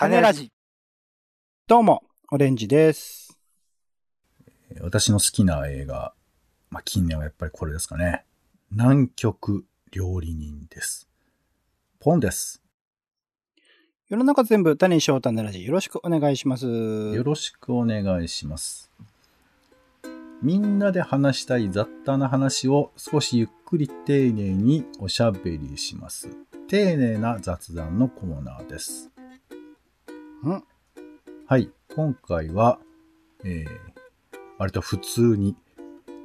[0.00, 0.50] 種ラジ。
[1.66, 3.38] どうも、オレンジです。
[4.80, 6.14] 私の好きな映画、
[6.70, 8.24] まあ、近年はやっぱりこれですかね。
[8.70, 11.06] 南極料理人です。
[11.98, 12.62] ポンです。
[14.08, 15.66] 世の中全部種にしよう種ラジ。
[15.66, 16.66] よろしくお願いします。
[16.66, 18.90] よろしくお願いします。
[20.40, 26.30] みんなで話したい雑多な話を少しゆっくり丁寧におしゃべりします。
[26.68, 29.09] 丁寧な雑談のコーナーです。
[30.42, 30.64] うん。
[31.46, 31.70] はい。
[31.94, 32.78] 今回は、
[33.44, 33.68] えー、
[34.58, 35.56] 割と普通に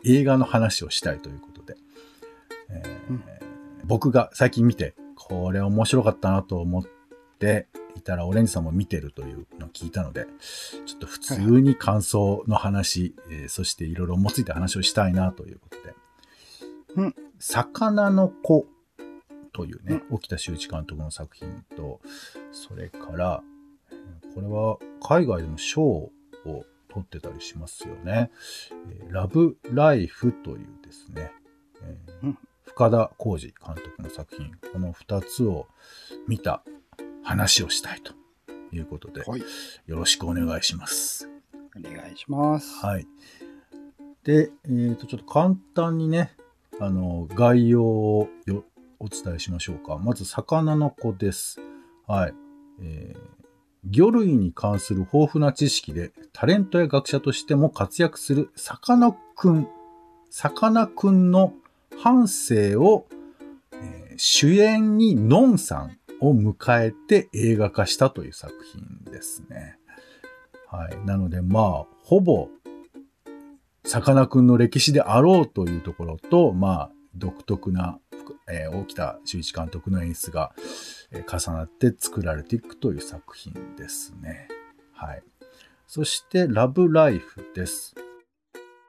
[0.06, 1.76] 映画の話をしたいということで、
[2.70, 3.24] えーうん。
[3.86, 6.84] 僕が最近見て、これ面白かったなと思っ
[7.40, 10.28] ていたら、オレンジさんも見てるというのを聞いたので、
[10.86, 15.96] ちょっと普通に感想の話、えーそしていろいろ思いついた話をしたいなということで、
[16.96, 17.16] うん。
[17.40, 18.66] 魚の子
[19.52, 22.00] というね、沖田修一監督の作品と、
[22.52, 23.55] それから、えー
[24.34, 26.12] これは海外でも賞を
[26.44, 28.32] 取ってたりしますよね。
[28.90, 31.32] えーラブライフというですね、
[32.22, 35.68] えん深田浩二監督の作品、この2つを
[36.28, 36.64] 見た
[37.24, 38.14] 話をしたいと
[38.76, 39.42] いうことで、はい。
[39.86, 41.30] よろしくお願いします。
[41.78, 42.86] お願いします。
[42.86, 43.08] はい。
[44.24, 46.36] で、えっ、と、ちょっと簡単にね、
[46.80, 48.66] あの、概要をよ
[49.00, 49.98] お伝えしましょうか。
[49.98, 51.62] まず、魚の子です。
[52.08, 52.34] はい。
[52.82, 53.35] えー
[53.86, 59.68] 魚類に関する豊富な知識で、タレントや学者としても活躍するさかなクン。
[60.30, 61.54] さかなクンの
[61.98, 63.06] 半生を、
[63.74, 69.78] えー主演にノンさんを迎えて映画化したという作品ですね。
[70.68, 71.06] はい。
[71.06, 72.50] なので、まあ、ほぼ、
[73.84, 78.00] さかなクンの歴史であろうというところと、まあ、独特な、
[78.48, 80.54] えー、沖田修一監督の演出が、
[81.12, 84.48] えー重なって作られていくという作品ですね。
[84.94, 85.24] はい。
[85.88, 87.96] そして、ラブライフです。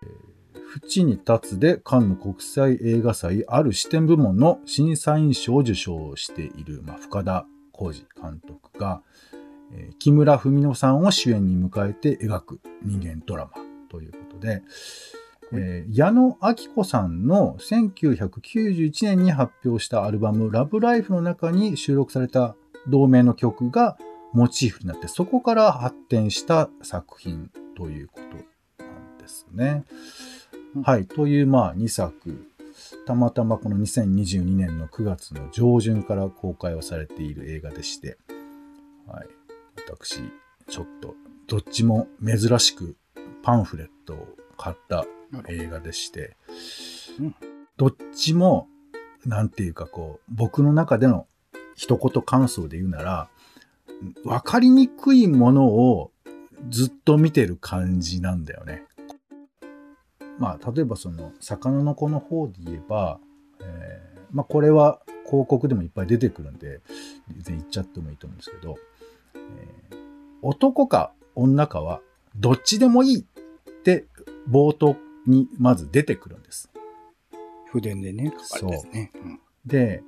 [0.02, 0.36] えー
[0.68, 9.00] 淵に立つでカンヌ国際映画祭ある視点部門の審査員賞を受賞している、まあ、深田浩二監督が、
[9.72, 13.52] えー木村文乃さんを主演に迎えて描く人間ドラマ
[13.88, 14.62] ということで、
[15.52, 22.56] えー矢野明子さんの1991年に発表したアルバム「ラブライフの中に収録された
[22.88, 23.96] 同名の曲が
[24.32, 28.20] モチーフになってそこから発展した作品というこ
[28.78, 29.84] となんですね。
[30.74, 31.06] うんはい。
[31.06, 32.46] という、まあ、2作。
[33.06, 38.18] たまたまこの2022年の9月の上旬から公開をされている映画でして、
[39.06, 39.28] はい。
[39.76, 40.20] 私、
[40.68, 41.14] ちょっと、
[41.46, 42.96] どっちも珍しく
[43.42, 45.06] パンフレットを買った
[45.48, 46.36] 映画でして、
[47.20, 47.34] うん
[47.76, 48.68] どっちも、
[49.26, 51.26] なんていうかこう、僕の中での
[51.74, 53.28] 一言感想で言うなら、
[54.24, 56.10] わかりにくいものを
[56.70, 58.84] ずっと見てる感じなんだよね。
[60.38, 63.20] まあ、例えばその、魚の子の方で言えば、
[63.60, 66.80] えーまあ、これは広告でもいっぱい出てくるんで、
[67.28, 68.76] 全然言っちゃってもいいと思うんですけど、
[69.34, 70.06] えー
[70.42, 72.00] 男か女かは
[72.36, 73.24] どっちでもいいっ
[73.82, 74.04] て
[74.48, 76.70] 冒頭にまず出てくるんです。
[77.70, 79.12] 筆でね、書かれてね。
[79.14, 80.02] うんで、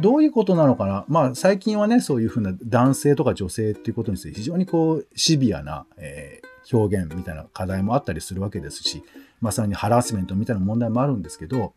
[0.00, 1.04] どういうことなのかな？
[1.08, 9.02] まあ最近はね、そういうふうな男性とか女性っていうことについて非常にこうシビアな、えー表現みたいな課題もあったりするわけですし、
[9.40, 11.72] まさにハラスメントみたいな問題もあるんですけど、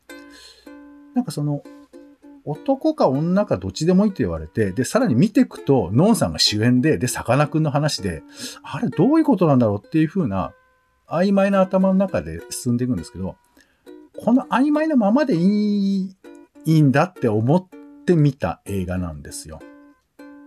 [1.14, 1.64] なんかその、
[2.44, 8.22] 男か女かどっちでもいいと言われて、で、さらに見ていくと、ノンさんが主演で、で、さかなクンの話で、
[8.64, 10.52] あれどういうことなんだろうっていうふうな、
[11.12, 13.36] 曖昧な頭の中で進んでいくんですけど、
[14.18, 16.16] この曖昧なままでいい、
[16.66, 17.66] いいんだって思っ
[18.06, 19.60] て見た映画なんですよ。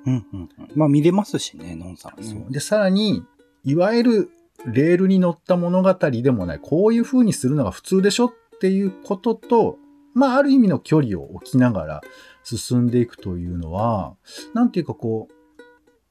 [0.07, 0.69] うんうんうん。
[0.75, 2.27] まあ見れますしね、ノンさんね。
[2.27, 3.25] そうで、さらに、
[3.65, 4.31] いわゆる
[4.67, 9.79] レールに乗った物語でもない、こういう風にするのが普通でしょっていうことと、
[10.15, 12.01] まあ、ある意味の距離を置きながら
[12.45, 14.15] 進んでいくというのは、
[14.55, 15.35] なんていうかこう、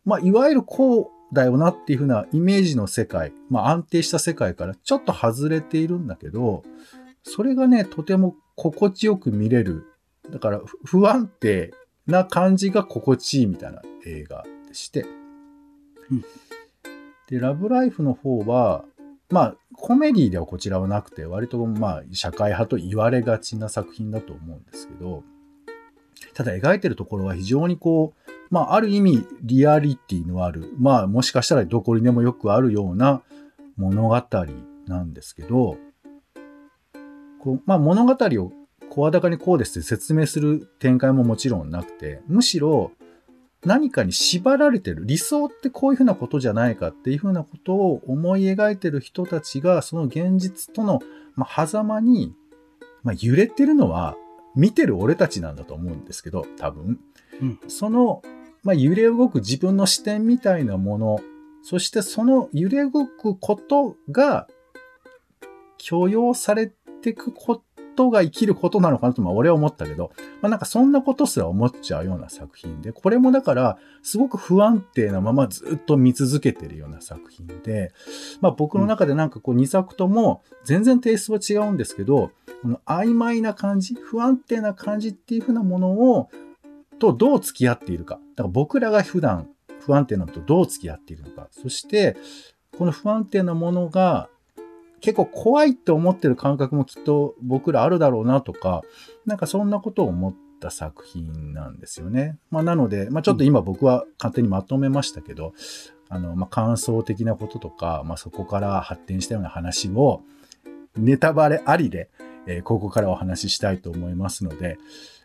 [0.06, 6.63] まあ、いわゆるこうだよなっていう風なイメージの世界、まあ、安定した世界からちょっと外れているんだけど、
[7.24, 9.85] それがね、とても心地よく見れる。
[10.30, 11.74] だから、ふ不安定
[12.07, 15.06] な感じが心地いいみたいな映画でして。
[16.12, 16.24] うん
[17.27, 18.86] で、ラブライフの方は、
[19.29, 25.24] まあ、コメディではこちらはなくて、割とまあ、社会派と言われがちな作品だと思うんですけど、
[26.33, 28.23] ただ描いてるところは非常にこう、
[28.53, 33.23] まあ、ある意味リアリティのある、まあ、もしかしたらどこにでもよくあるような
[33.77, 34.21] 物語
[34.85, 35.77] なんですけど、
[37.39, 38.51] こうまあ、物語を
[38.91, 42.91] 声高にこうですって説明する展開ももちろんなくて、むしろ、
[43.65, 45.03] 何かに縛られてる。
[45.07, 51.00] 理想ってこういうふうなことじゃないかっていうふうなことを思い描いてる人たちが、その現実との、
[51.35, 52.35] まあ、狭間に、
[53.01, 54.15] まあ、揺れてるのは、
[54.55, 57.00] 見てる俺たちなんだと思うんですけど、多分。
[57.41, 58.21] うん、その、
[58.63, 61.19] まあ、揺れ動く自分の視点みたいなもの、
[61.63, 64.48] そしてその揺れ動くことが
[65.77, 66.68] 許容され
[67.01, 67.62] ていくこ
[67.95, 70.12] とが生きることなのかなと、まあ俺は思ったけど、
[70.42, 77.94] まあなんかそんなことすら思っちゃうような作品で、これもだからすごく不安定なままずっと見続けてるような作品で、
[78.42, 82.31] まあ僕の中でなんかこう2作とも全然テイストは違うんですけど、
[82.62, 86.30] この曖昧な感じ、不安定な感じっていうふうなものを、
[87.00, 88.19] とどう付き合っているか。
[88.36, 89.50] だから僕らが普段
[89.81, 91.48] 不安定なのとどう付き合っているのか。
[91.51, 92.16] そして、
[92.78, 94.30] この不安定なものが
[95.04, 98.84] 結構怖いって思ってる感覚もきっと僕らあるだろうなとか、
[99.25, 102.38] なんかそんなことを思った作品なんですよね。
[102.50, 105.54] まあなので、まあちょっと今僕は勝手にまとめましたけど、
[106.07, 110.22] あの、まあ感想的なこととか、まあそこから発展したような話を、
[110.96, 112.10] ネタバレありで、
[112.48, 114.78] えー、ここからお話ししたいと思いますので、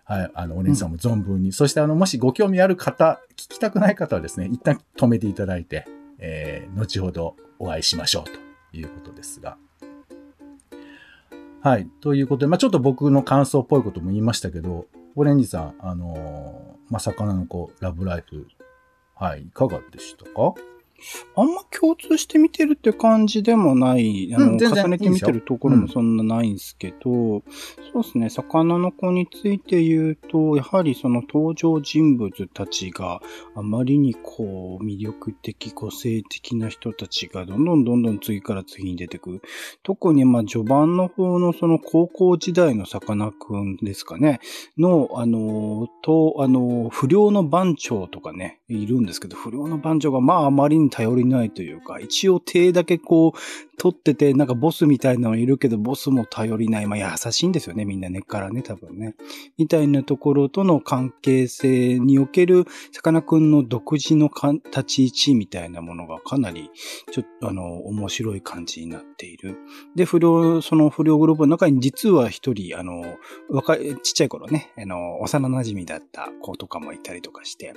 [0.09, 5.85] はい、あの、お姉さんも存分に、うん、そしてあの、もしご興味ある方、聞きたくない方はですね、一旦止めていただいて、
[6.19, 8.31] えー、後ほどお会いしましょうと
[8.77, 9.59] いうことですが。
[11.61, 11.87] はい。
[12.01, 18.47] ということで、まあちょっと僕の感想っぽいことも言いましたけど、オレンジさん、あのー、まあ魚の子、ラブライフ、
[19.15, 20.55] はい、いかがでしたか？
[21.37, 27.43] あんま共通して見てるって感じでもない、あの、うん、重ねて見てるところもそんなないんですけど、うん、
[27.93, 33.21] そうですね、魚の子について言うと、やはりその登場人物たちが
[33.55, 39.43] あまりにこう、魅力的、個性的な人たちがどんどんどんどん次から次に出てくる。
[39.83, 44.41] 特にまあ序盤の方のその高校時代の魚くんですかね、
[44.77, 53.39] の、あの、と、あの、不良の番長とかね、いるんですけど、不良の番長がまああまりに頼りないというか、一応手だけこう、
[53.79, 56.87] 取ってて、なんかボスみたいなのいるけど、ボスも頼りない。
[56.87, 59.15] まあ優しいんですよね、みんな根っからね、多分ね。
[59.57, 64.31] みたいなところとの関係性における、さかなクンの独自の
[64.67, 66.71] 立ち位置みたいなものがかなり、
[67.13, 69.57] ちょっとあの、面白い感じになっている。
[69.95, 73.05] で、不良、その不良グループの中に実は一人、あの、
[73.49, 77.75] 若い、ちっちゃい頃ね、あの、幼馴染だった子とかもいたりとかして、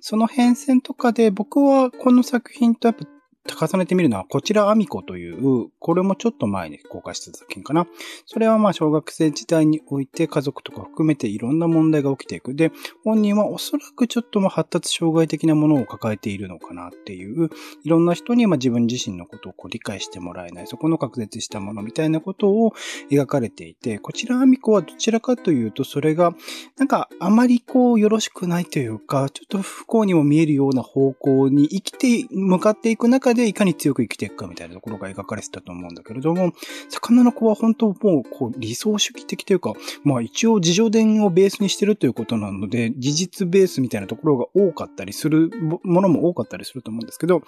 [0.00, 3.04] その変遷とかで僕はこの作品とやっぱ
[3.46, 7.86] 重ねてみるのは、こちらアミコという、これもちょっと前に公開した作品かな。
[8.24, 12.54] それはまあ小学生時代において家族とか含めていろんな問題が起きていく。
[12.54, 12.72] で、
[13.04, 17.50] 本人はおそらくちょっとま発達障害的なものを抱えているのかなっていう、
[17.84, 22.72] いろんな人にまあ自分自身のことをこう理解してもらえない、そこの隔絶したものみたいなことを
[23.10, 26.34] 描かれていて、こちらアミコはどちらかというと、それが
[26.78, 36.52] なんかあまりこうよろしくないというか、ちょっと不幸にも見えるような方向に生きて、向かっていく中ででいかに強く生きていくかみたいなところが描かれてたと思うんだけれども、
[36.88, 45.50] 魚の子は本当もうこう理想主義的というか、まあ一応自助伝をベースにしてるということなので、事実ベースみたいなところが多かったりする
[45.82, 47.42] ものも多かったりすると思うんですけど、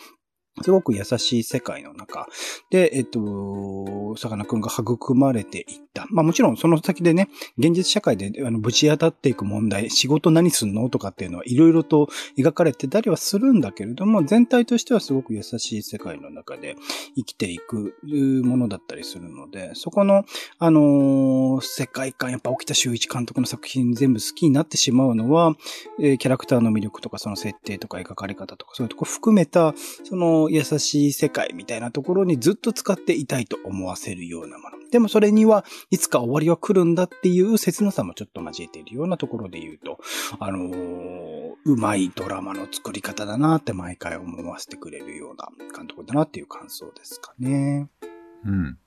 [0.63, 2.29] すごく優しい世界の中
[2.71, 5.65] で、えっと、さかなクンが育まれてい。
[6.11, 7.29] まあもちろんその先でね、
[7.59, 12.09] 現実社会であのぶち当たっていく問題、仕事何すんのとかっていうのはいろいろと
[12.39, 16.77] 描かれてたりはするんだけれども、全体としてはすごく優しい世界の中で
[17.17, 17.95] 生きていく
[18.45, 20.25] ものだったりするので、そこの、
[20.59, 25.55] あのー、世界観、やっぱ沖田修一監督の作品全部好きになってしまうのは、
[26.01, 34.77] えー、キャラクターの魅力とかその設定とか描かれ方とかそういうとこ含めた、その優しい世界みたいなところにずっと使っていたいと思わせるようなもの。
[34.91, 39.99] でもそれにはいつか終わりは来るんだっていう切なさもちょっと交えているようなところで言うと、
[40.39, 47.89] あのー、うまいドラマの作り方だなって毎回思わせてくれるような監督だなっていう感想ですかね。
[48.45, 48.79] うん。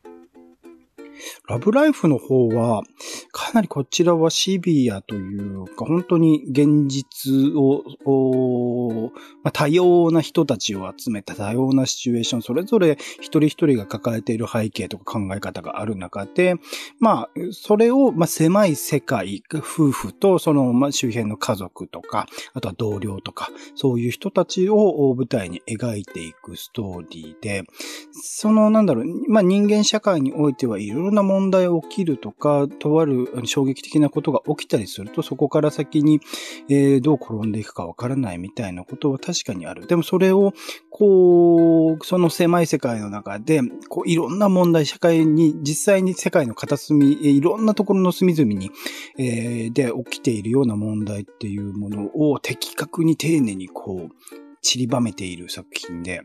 [1.47, 2.83] ラブライフの方は、
[3.31, 9.11] かなりこちらはシビアというか、本当に現実を、
[9.43, 16.55] まあ、多様な人たちを集めた多様なシチュエーション、それぞれ一人一人が抱えている背景とか考え方がある中で、
[16.99, 27.63] まあ、それを、まあ、狭い世界、夫婦とその、まあ、周辺の家族とか、あとは同僚とか、そういう人たちを舞台に描いていくストーリーで、
[28.11, 36.21] その、なんだろう、まあ、人間社会においてはいろいろろんな問題起きるとか、とある衝撃的なことが起きたりすると、そこから先に、
[36.69, 39.85] えー、どう転んでいくかわからないみたいななことは確かにある。
[39.87, 40.53] でもそれを、
[40.89, 48.71] こう、その狭い世界の中で、こう、いろんな問題、社会に、実際に世界の片隅、いろんなところの隅々に、
[49.17, 54.15] えー、で起きているような問題っていうものを的確に丁寧にこう、
[54.61, 56.21] 散りばめている作品で、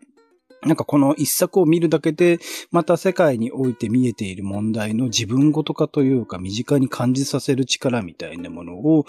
[0.64, 2.38] なんかこの一作を見るだけで、
[2.70, 9.04] また世界において見えている問題の自分ごと化というか、身近に感じさせる力みたいなものを、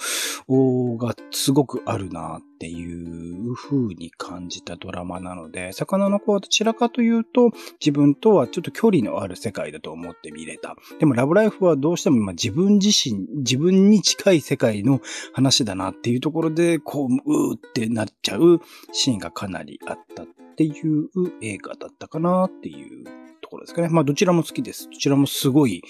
[0.97, 10.75] がすごくあるなっていう風に感じたドラマなので、魚の子はどちらかというと、自分とはちょっと距離のある世界だと思って見れた。
[10.99, 15.01] でもラブライフはどうしても今自分自身、自分に近い世界の
[15.33, 21.09] 話だなっていうところで、こう、うーってなっちゃうシーンがかなりあったっていう
[21.41, 23.03] 映画だったかなっていう
[23.41, 23.89] ところですかね。
[23.89, 24.89] まあどちらも好きです。
[24.89, 25.83] どちらもすごい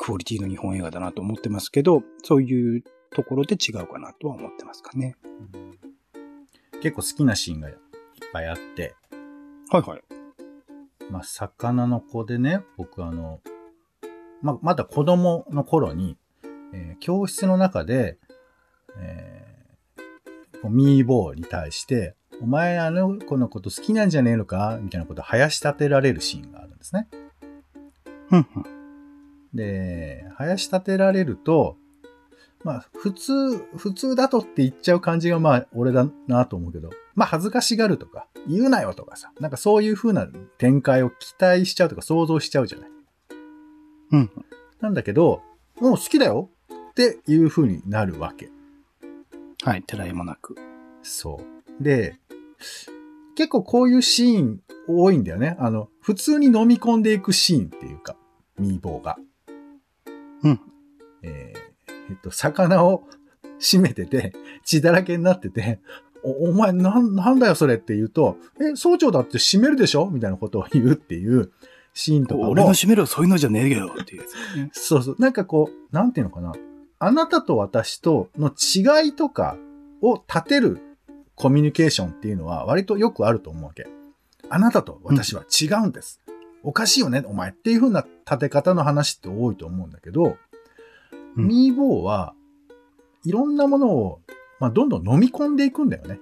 [0.00, 5.14] クオリティの日本映画だなと思ってますけど、そういうところで違うかなとは思ってますかね。
[6.82, 7.76] 結構好きなシーンがいっ
[8.32, 8.96] ぱいあって。
[9.70, 10.02] はいはい。
[11.08, 13.40] まあ、魚の子でね、僕あの、
[14.42, 16.16] まあ、まだ子供の頃に、
[16.72, 18.18] えー、教室の中で、
[18.98, 24.78] えー、ミーボーに対して、お前あの子のこと好きなんじゃねえのか？
[24.80, 27.08] みたいなことを生やし立てられるシーンがあるんですね。
[29.52, 31.76] で、生やし立てられると、
[32.62, 40.28] まあ、普通、普通だとって言っちゃう感じがまあ、俺だなと思うけど、まあ、恥ずかしがるとか、言うなよとかさ、なんかそういう風な
[40.58, 42.90] 展開を期待しちゃうとか想像しちゃうじゃない。
[44.12, 44.30] うん。
[44.80, 45.42] なんだけど、
[45.80, 46.50] もう好きだよ
[46.92, 48.50] っていう風になるわけ。
[49.62, 50.54] はい、てらいもなく。
[51.02, 51.40] そ
[51.80, 51.82] う。
[51.82, 52.18] で、
[53.36, 55.56] 結構こういうシーン多いんだよね。
[55.60, 58.16] あの、普通に飲み込んでいくシーンっていうか、
[58.58, 59.18] ミーボーが。
[60.42, 60.60] うん。
[61.22, 63.04] えー、えっと、魚を
[63.60, 64.32] 締めてて、
[64.64, 65.80] 血だらけになってて、
[66.22, 70.10] お、お前、なん、なんだよそれって言うと、え、総長だって締めるでしょ？
[70.10, 71.50] みたいなことを言うっていう
[71.94, 72.50] シーンとかも。
[72.50, 74.24] 俺の締めるはそういうのじゃねえよっていう。
[74.72, 75.16] そうそう。
[75.18, 76.52] なんかこう、なんていうのかな。
[76.98, 79.56] あなたと私との違いとか
[80.02, 80.78] を立てる
[81.40, 83.86] コミュニケーションっていうのは割とよくあると思うわけ。
[84.50, 86.20] あなたと私は違うんです。
[86.28, 90.36] うん、おかしいよね、お前っていう風な立て方の話って多いと思うんだけど、
[91.36, 92.34] うん、ミーボーは
[93.24, 94.20] いろんなものを、
[94.58, 96.20] まあ、どんどん飲み込んでいくんだよね。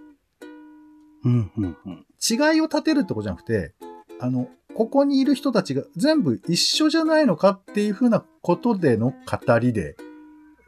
[1.25, 3.75] うんうんうん、違いを立てるってことじゃなくて、
[4.21, 9.97] あの、ここにいる人たちが全部一緒じゃないのかっていう風なことでの語りで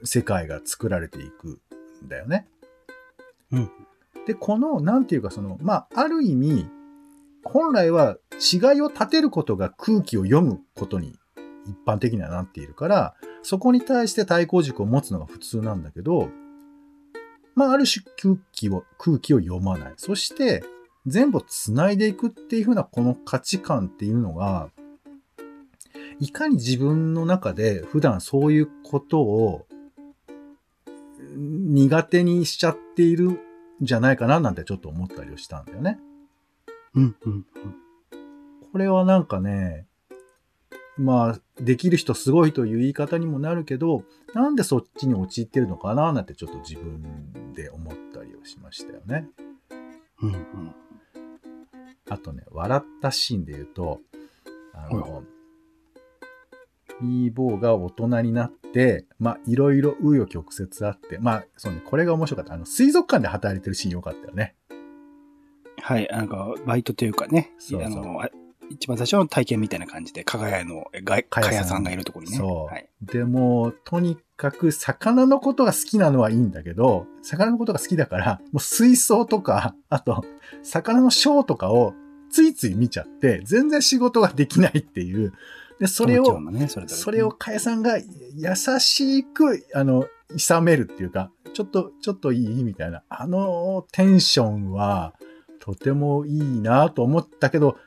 [0.02, 1.61] 世界が作られていく
[2.04, 2.49] んだよね。
[3.52, 3.71] うん。
[4.27, 6.69] で、この、なんていうかその、まあ、ある意味、
[7.45, 11.19] 本来は違いを立てることが空気を読むことに
[11.67, 16.29] 一般的にはなっているから、そこに対して対抗軸を持つのが普通なんだけど、
[17.55, 19.93] まあ、ある種空気を、空気を読まない。
[19.97, 20.62] そして、
[21.07, 24.71] 全部繋いでいくっていうふうなこの価値観っていうのが、
[26.19, 29.67] いかに自分の中で普段そういうことを
[31.35, 33.41] 苦手にしちゃっている
[33.81, 35.99] じゃないかななんてちょっと思ったりをしたんだよね。
[36.95, 37.45] うんうんうん。
[38.73, 39.87] これはなんかね、
[40.97, 49.27] まあ、できる人すごいという言い方にもなるけど、なんでそっちに陥ってるのかななんてちょっと自分で思ったりをしましたよね。
[50.21, 50.75] うんうん。
[52.09, 54.01] あとね、笑ったシーンで言うと、
[54.75, 55.25] あの、
[57.02, 62.54] B4 が大人になって、まあ、いろいろ紆余曲折あって、まあ、そうね、これが面白かった。
[62.54, 64.54] あの、水族館で働いてるシーン良かったよね。
[65.83, 68.23] はい、なんか、バイトというかね、そうそうあの、
[68.71, 70.85] 一番最初の体験みたいな感じで、加賀屋の、
[71.28, 72.38] 加賀屋さんがいるところにね。
[72.38, 72.73] そう。
[72.73, 80.25] はい、でも、とにかく、魚のことが好きなのはいいんだけど、魚のことが好きだから、もう水槽とか、あと、
[80.62, 81.95] 魚のショーとかを
[82.30, 85.33] ついつい見ちゃって、全然仕事ができないっていう、
[85.81, 88.05] で、それを、ね、それそれをかやさんが優
[88.79, 93.03] しく、あの、諌めるっていうか、ちょっと、ちょっといいみたいな。
[93.09, 95.15] あのテンションは、
[95.59, 97.79] とてもいいなと思ったけど、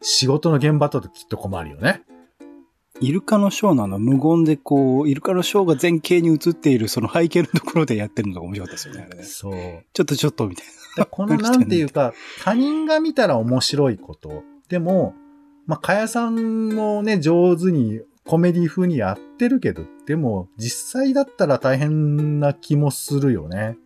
[0.00, 2.02] 仕事の現場だときっと困るよね。
[3.00, 9.24] イルカのショーのあの無言でこう、イルカのショーが前景に映っているその背景のところでやってるのが面白かったですよね、あれね。
[9.24, 9.54] そう。
[9.92, 10.66] ちょっとちょっとみたい
[10.96, 11.06] な。
[11.06, 14.42] このなんていうか、他人が見たら面白いこと。
[14.68, 15.14] でも、
[15.66, 23.76] まあ、かやさんもね、上手にコメディ風にやってるけど、でも、実際だったら大変な気もするよね。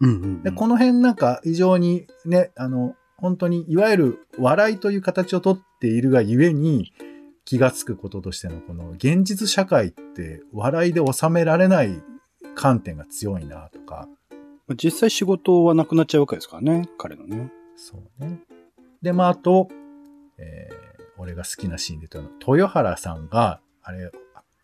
[0.00, 6.92] うんうん、うん、で、この辺なんか異常にね、あの、本当にいわゆる笑いという形をとっているがゆえに
[7.46, 12.02] 気がつくこととしてのこの現実社会って笑いで収められない
[12.54, 14.08] 観点が強いなとか。
[14.74, 17.52] 実際仕事はなくなっちゃうわけですからね、彼のね。
[17.76, 18.40] そうね。
[19.00, 19.68] で、まあ、あと、
[20.38, 20.85] えー、
[21.18, 24.10] 俺が好きなシーンで言うと、豊原さんが、あれ、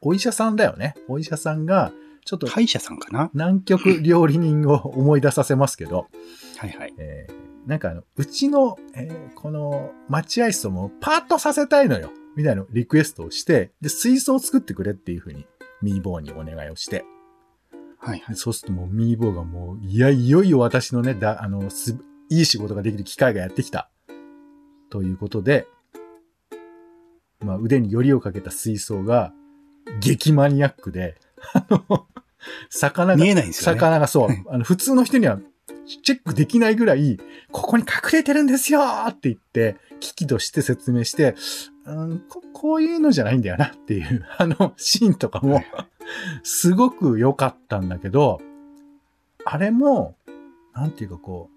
[0.00, 0.94] お医者さんだよね。
[1.08, 1.92] お医者さんが、
[2.24, 3.30] ちょっと、歯医者さんかな？
[3.34, 6.08] 南極料理人を思い出させますけど、
[6.56, 6.94] はいはい。
[6.98, 12.10] えー、なんかあの、うちの、えー、この待合室もパーッとさせたいのよ。
[12.36, 15.46] みたいなリクエストをして、で、水槽を作ってくれっていうふうに、
[15.82, 17.04] ミーボーにお願いをして。
[17.98, 18.36] はいはい。
[18.36, 23.90] そうするともうミーボーがもう、いや、いよいよ私のね、だ、あの、す、いい仕事ができる機会がやってきた。
[24.90, 25.66] ということで、
[27.42, 29.32] まあ、腕によりをかけた水槽が、
[30.00, 31.16] 激マニアックで、
[31.54, 32.06] あの、
[32.70, 33.78] 魚が、見えないんですよね。
[33.78, 35.38] 魚がそう、あの、普通の人には
[36.02, 37.18] チェックできないぐらい、
[37.50, 41.34] ここに隠れてるんですよって言って、危機として説明して、
[41.84, 45.62] うんこ、こういうのじゃないんだよなっていう、あの、シーンとかも、
[46.42, 48.40] すごく良かったんだけど、
[49.44, 50.16] あれも、
[50.74, 51.50] なんていうかこ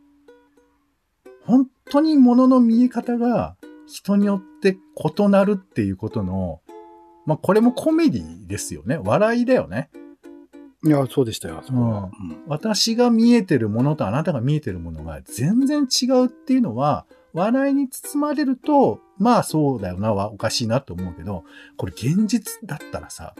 [1.25, 3.56] う、本当に物の見え方が
[3.88, 6.62] 人によって異なるっていうことの、
[7.25, 8.98] まあ、これもコメディですよね。
[9.03, 9.89] 笑いだよね。
[10.86, 11.63] いや、そうでしたよ。
[11.67, 12.12] うん、
[12.48, 21.43] 私が見えてるものとあなたが見えてるものが全然違うっていうのは、笑いに包まれると、まあそうだよな、はおかしいなと思うけど、
[21.75, 23.36] これ現実だったらさ、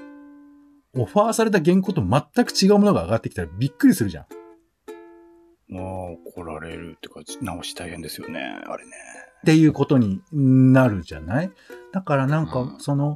[0.98, 4.25] オファーされた原稿と全く違うものが上がってきたらびっくりするじゃん。
[5.74, 8.91] もう怒られるってか、直し大変ですよね、あれね。
[9.46, 11.52] っていうことになるじゃない？
[11.92, 13.16] だからなんか、その、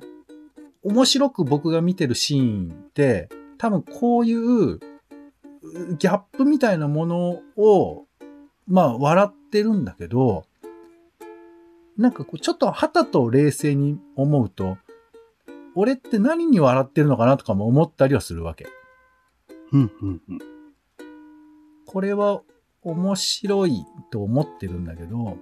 [0.83, 4.77] 面白く僕が見てるシーンって、多分こういう
[5.97, 8.05] ギャップみたいなものを、
[8.67, 10.45] まあ笑ってるんだけど、
[11.97, 14.77] なんかこうちょっと旗と冷静に思うと、
[15.73, 18.67] 俺って何に笑ってるのかなとかも思ったりはするわけ。
[19.71, 20.39] うんうんうん。
[21.87, 22.43] これは
[22.83, 25.39] 面白いと思ってるんだけど、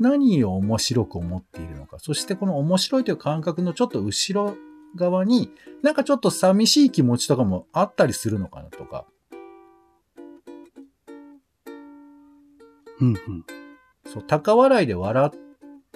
[0.00, 1.98] 何を面白く思っているのか。
[1.98, 4.56] そしてこの面白いという感覚のちょっと後ろ
[4.96, 5.50] 側に、
[5.82, 9.04] なんかちょっと寂しい気持ちとかもあったりするのかなとか。
[13.00, 13.44] うんうん。
[14.06, 15.30] そう、高笑いで笑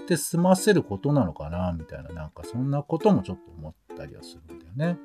[0.03, 4.99] って済ませることなのかな、みたいな、なんかそんなこともちょっと思ったりはするんだよね。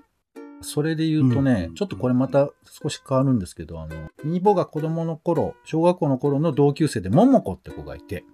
[0.62, 8.26] それで言うとね、うん、ちょっとこれまた少し変わるんですけど、あの、ミーボが子供の頃、小学校の頃の同級生でももこって子がいて、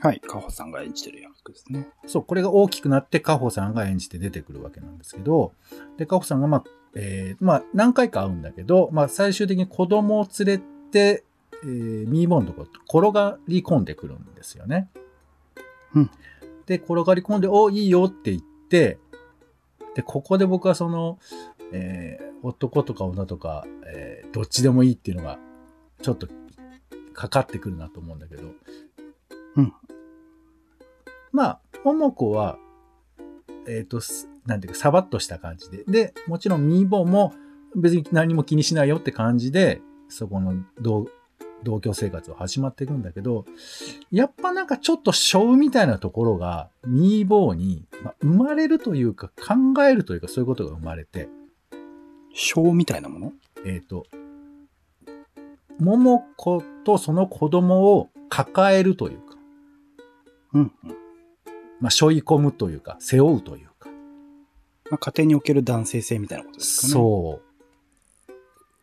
[0.00, 0.20] はい。
[0.20, 1.88] カホさんが演じてる役ですね。
[2.06, 5.52] そう、これが大きくなってカホさんが演じて出てくるわけなんですけど、
[5.96, 11.24] で、カホさんがまあ、えー、まあ、何回か会うんだけど、まあ、最終的に子供を連れて、
[11.64, 12.68] えー、ミーボンのとこ
[13.00, 14.88] 転がり込んでくるんですよね。
[15.94, 16.10] うん。
[16.66, 18.98] で、転がり込んで、お、いいよって言って、
[19.94, 21.18] で、ここで僕はその、
[21.72, 25.38] えー、男とか女とか、えー、どっちでもいいっていうのが、
[26.02, 26.28] ちょっと
[27.12, 28.52] かかってくるなと思うんだけど、
[29.56, 29.74] うん。
[31.32, 32.58] まあ、ももこは、
[33.66, 34.00] えっ、ー、と、
[34.46, 35.84] なんていうか、サバッとした感じで。
[35.84, 37.34] で、もちろんミーボーも
[37.76, 41.06] 別に何も気にしないよって感じで、そこの同
[41.64, 43.44] 同居生活は始まっていくんだけど、
[44.10, 51.28] やっぱなんかちょっとショウみたいなところが、ミーボーに、まあ、生まれるというか、考えるというか、そういうことが生まれて。
[52.34, 53.32] ショウみたいなもの？
[53.64, 54.06] えっ、ー、と、
[55.80, 59.36] 桃子とその子供を抱えるというか。
[60.54, 61.07] うん、うん。
[61.80, 63.88] まあ、背負い込むというか、背負うというか。
[64.90, 66.92] まあ、家庭における男性性みたいなことですかね。
[66.92, 67.40] そ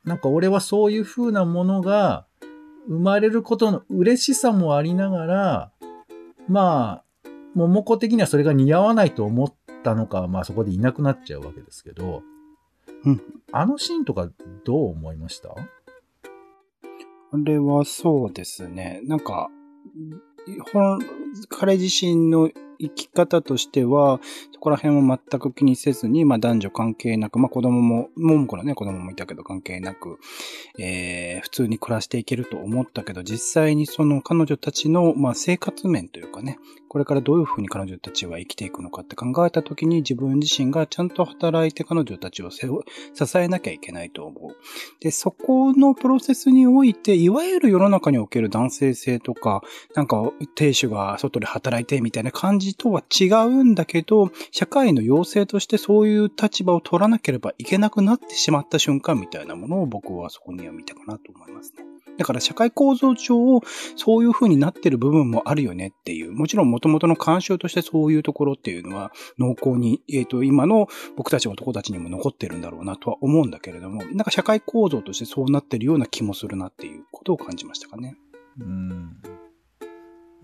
[0.06, 0.08] う。
[0.08, 2.28] なんか俺はそういう風なものが
[2.88, 5.72] 生まれることの嬉しさもありながら、
[6.48, 9.54] まあ、桃子的にはそれが似合わないと思っ
[9.84, 12.22] たのか、まあそこでいなくなっちゃうわけですけど、
[13.04, 13.22] うん。
[13.52, 14.30] あのシーンとか
[14.64, 15.50] どう思いました？
[15.50, 15.56] あ
[17.34, 19.02] れはそうですね。
[19.06, 19.50] なんか、
[21.50, 24.20] 彼自身の生き方としては、
[24.52, 30.20] そこら辺を全く気にせずに、まあ男女関係なく、まあ子供も、ももこのね、子供もいたけど関係なく、
[30.80, 36.58] えー、普通に暮らしていけると思ったけど、実際にその彼女たちの、まあ生活面というかね、
[36.96, 42.64] これからどういうふうに彼女たちは生きていくのかって考えたときに自分自身がちゃんと働いて彼女たちを支
[43.38, 44.56] えなきゃいけないと思う。
[45.02, 49.62] で、そこのプロセスにおいて、いわゆる世の中における男性性とか、
[49.94, 61.86] なんか亭主が外で働いてみたいな感じじとは違うんだけど、社会の要請としてそういう立場を取らなければいけなくなってしまった瞬間みたいなものを僕はそこには見たかなと思いますね。
[62.18, 63.62] だから社会構造上、
[63.96, 66.32] そういう風になってる部分もあるよねっていう。
[66.32, 78.16] もちろん元々の慣習としてそういうところっていうのは濃厚に、えっ、ー、と、今の僕たち男たちにも残ってるんだろうなとは思うんだけれども、なんか社会構造としてそうなってるような気もするなっていうことを感じましたかね。
[78.60, 79.18] うん。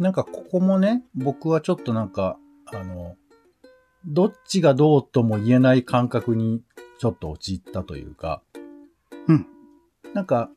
[0.02, 2.40] なんかここもね、僕はちょっとなんか、
[2.74, 3.16] あの、
[4.04, 6.64] どっちがどうとも言えない感覚に
[7.00, 8.42] ちょっと陥ったというか、
[9.28, 9.46] うん。
[10.16, 10.50] なんか、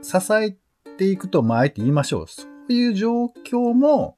[0.00, 0.56] 支え
[0.96, 2.28] ていくと、まあ、あえて言いましょう。
[2.28, 4.16] そういう状況も、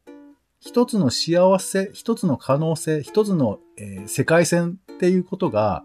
[0.61, 5.83] 一つの幸せ、一つの可能性、一つの、えー、世界線っていうことが、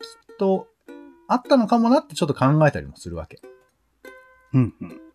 [0.00, 0.66] きっと
[1.28, 3.42] あったのかもなってちょっと考えたりもするわけ。
[4.54, 5.05] うんうん。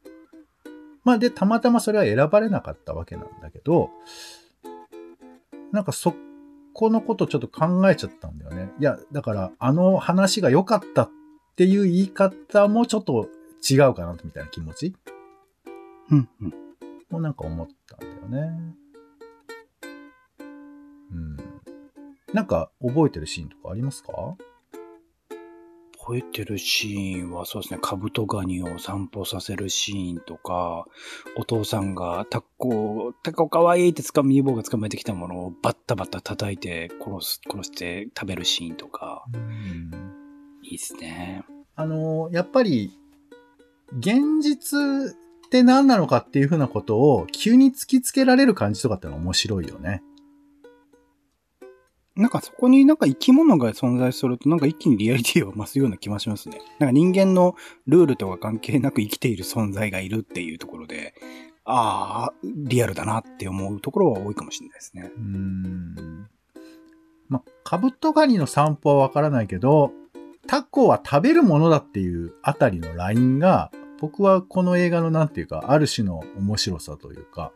[1.03, 3.89] まあで、たまたまそれは選ばれなかったわけなんだけど、
[5.71, 6.13] なんかそ
[6.73, 8.71] このことちょっと考えちゃったんだよね。
[8.79, 11.09] いや、だからあの話が良かったっ
[11.55, 13.29] ていう言い方もちょっと
[13.69, 14.95] 違うかなみたいな気持ち？
[16.09, 16.53] うんうん。
[17.09, 18.75] もなんか思ったんだよね。
[21.11, 21.37] うん。
[22.33, 24.11] なんか覚えてるシーンとかありますか？
[26.03, 30.85] 覚えてるシーンはそうですね、カブトガニを散歩させるシーンとか、
[31.37, 39.25] お父さんがタッコ、タッコかわいいってつかみ、ーボーが捕まえてきたものをバッタバッタ叩いて殺す、殺して食べるシーンとか、
[40.63, 41.43] いいですね。
[41.75, 42.97] あの、やっぱり、
[43.99, 44.79] 現実
[45.45, 50.01] って何なのかっていうふうなことを急に突きつけられる感じとかってのは面白いよね。
[52.21, 56.59] なんかそこになんか生き物が存在するとなんか一気にリアリティを増すような気もしますね。
[56.77, 57.55] なんか人間の
[57.87, 61.15] ルールとか関係なく生きている存在がいるっていうところで、
[61.65, 65.11] ああ、リアルだなって思うところは多いかもしれないですね。
[65.15, 66.27] うん。
[67.27, 69.91] まあ、カブトガニの散歩はわからないけど、
[70.45, 77.51] タコは食べるものだっていうあたりのラインが、僕はこの映画のなんていうか、ある種の面白さというか、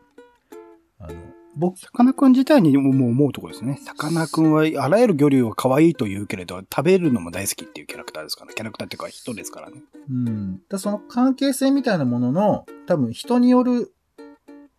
[0.98, 1.14] あの、
[1.56, 3.80] 僕、さかなクン自体にも思うところですね。
[3.82, 9.82] さかなクンは、あらゆる魚類は可愛いと言うけれど、食べるのも大好きっていうキャラクターですから、ね、キャラクターっていうか人ですからね。
[10.10, 10.60] うん。
[10.68, 13.94] だその関係性みたいなものの、多分人による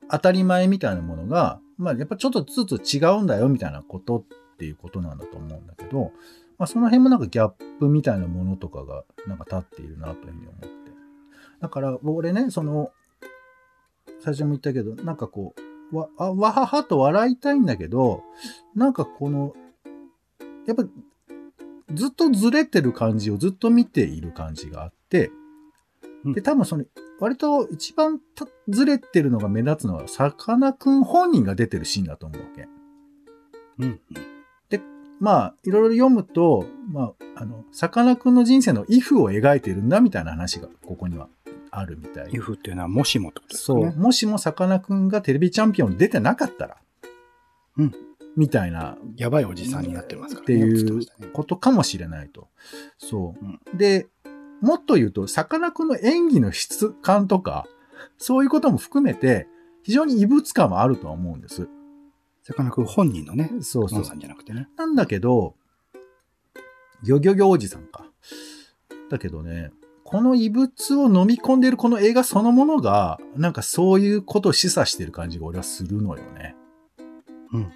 [0.10, 6.12] 当たり前みたいなものが、まあやっぱちょっとずつ違うんだよみたいなことっていうことなんだと思うんだけど、
[6.60, 10.68] まあその辺もなんかギャップみたいなものとかがなんか立っているなというふうに思って。
[11.60, 12.92] だから俺ね、その、
[14.20, 18.24] 最初も言ったけど、なんかこう、わ、あ、わははと笑いたいんだけど、
[18.76, 19.54] なんかこの、
[20.66, 20.84] やっぱ、
[21.94, 25.32] ずっとずれてる感じをずっと見ている感じがあって、
[26.26, 26.86] で、多分その、
[27.20, 28.20] 割と一番
[28.68, 32.68] ずれてるのが目立つのは、さかなクン本人が出てるシーンだと思うわけ。
[33.80, 34.00] うん。
[34.70, 34.82] で、
[35.20, 41.30] まあ、いろいろ読むと、まあ、あの、さかなクンの人生のイフを描いてるんだみたいな話がここには
[41.72, 42.30] あるみたい。
[42.34, 43.92] ユフっていうのはもしもってことですね。
[43.92, 44.00] そう。
[44.00, 46.78] もしもさかなクンがテレビチャンピオン出てなかったら、
[47.78, 47.94] うん。
[48.36, 48.98] みたいな。
[49.16, 50.56] やばいおじさんになってますからね。
[50.56, 52.48] っていうことかもしれないと。
[52.98, 53.46] そう。
[53.46, 54.08] うん、で、
[54.62, 57.66] もっと言うと、さかなクンの演技の質感とか、
[58.18, 59.48] そういうことも含めて、
[59.84, 61.68] 非常に異物感はあるとは思うんです。
[62.44, 63.52] さかなクン本人のね。
[63.62, 64.06] そうそう。
[64.06, 64.70] さんじゃなくてね。
[64.78, 65.56] なんだけど、
[67.04, 68.06] ギョギョギョおじさんか。
[69.10, 69.72] だけどね、
[70.10, 76.56] この異物を飲み込んでるこの映画そのものが、なんかそういうことを示唆してる感じが俺はするのよね。
[77.52, 77.74] うん。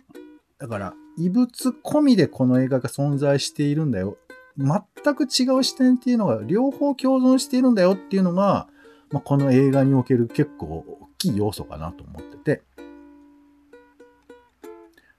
[0.57, 4.17] だから、異物込みでこの映画が存在しているんだよ。
[4.57, 8.69] 全く違う視点っていうのが両方共存しているんだよっていうのが、
[9.11, 12.63] まあ、この映画における結構大きい要素かなと思ってて。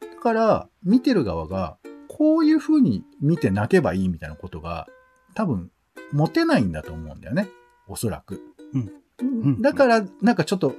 [0.00, 1.76] だから、見てる側が、
[2.08, 4.86] こういう風に見て泣けばいいみたいなことが、
[5.34, 5.70] 多分
[6.12, 7.48] 持てないんだと思うんだよね。
[7.88, 8.40] おそらく。
[8.72, 9.62] うん。
[9.62, 10.74] だから、なんかちょっと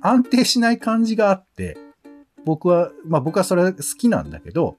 [0.00, 1.76] 安定しない感じがあって、
[2.44, 4.78] 僕は、まあ僕はそれは好きなんだけど、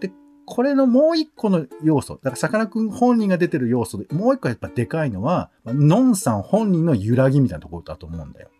[0.00, 0.10] で、
[0.46, 8.50] これのもう一個の要素、だからさかなクン本人が出てる要素で、もう一個やっぱでかいのは、ノンさん本人の揺らぎみたいなところだと思うんだよ。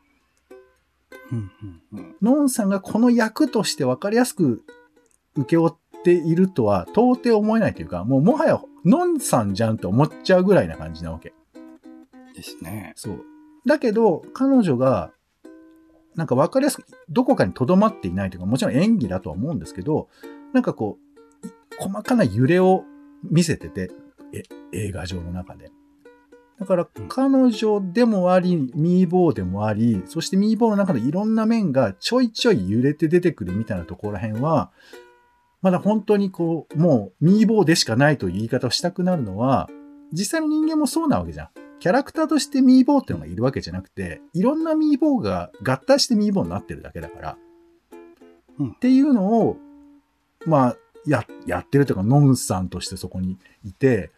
[2.23, 4.65] ノンさんがこの役として分かりやすく
[5.37, 11.33] 受け負っているとは到底思えないというか、もうもはやノンさんじゃんって思っちゃうぐらいな感じなわけ。
[12.35, 12.93] ですね。
[12.97, 13.25] そう。
[13.67, 15.13] だけど、彼女が、
[16.17, 20.09] なんか分かりやすく、どこかに留まっていないというか、もちろん演技だとは思うんですけど、
[20.53, 21.11] なんかこう、
[21.79, 22.85] 細かな揺れを
[23.23, 23.91] 見せてて、
[24.33, 25.71] え、映画上の中で。
[26.59, 34.71] だから、彼女でもあり、ミーボーでもあり、そしてミーボーの中でいろんな面がちょいちょい揺れて出てくるみたいなところら辺は、
[35.63, 39.69] まだ本当にこう、もう、ミーボーでしかないという言い方をしたくなるのは、
[40.13, 41.49] 実際の人間もそうなわけじゃん。
[41.81, 47.37] キャラクターとしてミーボーっていうのがいるわけじゃなくて、いろんなミーボーが合体してミーボーになってるだけだから、
[48.59, 49.57] うんっていうのを、
[50.47, 54.11] まあ、や、やってるというか、ノンさんとしてそこにいて、